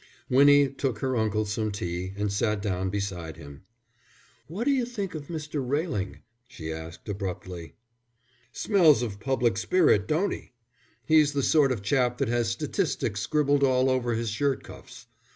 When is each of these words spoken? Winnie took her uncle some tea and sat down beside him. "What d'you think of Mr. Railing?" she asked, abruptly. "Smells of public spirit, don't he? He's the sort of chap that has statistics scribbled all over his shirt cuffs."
Winnie 0.31 0.67
took 0.67 0.97
her 0.97 1.15
uncle 1.15 1.45
some 1.45 1.71
tea 1.71 2.11
and 2.17 2.33
sat 2.33 2.59
down 2.59 2.89
beside 2.89 3.37
him. 3.37 3.61
"What 4.47 4.63
d'you 4.63 4.83
think 4.83 5.13
of 5.13 5.27
Mr. 5.27 5.63
Railing?" 5.63 6.21
she 6.47 6.71
asked, 6.73 7.07
abruptly. 7.07 7.75
"Smells 8.51 9.03
of 9.03 9.19
public 9.19 9.57
spirit, 9.59 10.07
don't 10.07 10.31
he? 10.31 10.53
He's 11.05 11.33
the 11.33 11.43
sort 11.43 11.71
of 11.71 11.83
chap 11.83 12.17
that 12.17 12.29
has 12.29 12.49
statistics 12.49 13.21
scribbled 13.21 13.63
all 13.63 13.91
over 13.91 14.15
his 14.15 14.29
shirt 14.29 14.63
cuffs." 14.63 15.05